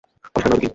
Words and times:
আবিষ্কার 0.03 0.41
নয় 0.43 0.53
তো 0.53 0.57
কী। 0.61 0.69